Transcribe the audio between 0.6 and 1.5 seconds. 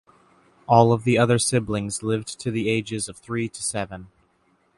All of the other